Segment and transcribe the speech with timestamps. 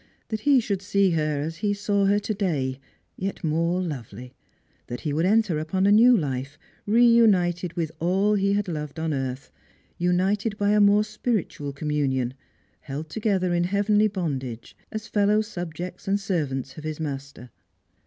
[0.29, 2.79] That he should see her as he saw her to day,
[3.17, 4.33] yet more lovely;
[4.87, 9.13] that he would enter upon a new life, reunited with all he had loved on
[9.13, 9.51] earth,
[9.99, 12.33] united by a more spiritual communion,
[12.79, 17.51] held together in a heavenly bondage, as fellow subjects and servants of his Master.